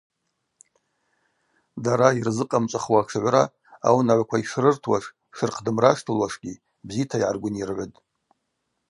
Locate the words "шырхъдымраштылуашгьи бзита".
5.37-7.15